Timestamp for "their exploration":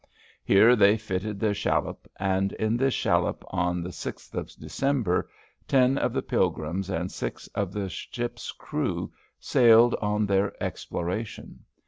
10.25-11.65